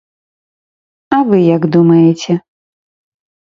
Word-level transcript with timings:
А 1.17 1.19
вы 1.29 1.37
як 1.57 1.63
думаеце? 1.77 2.33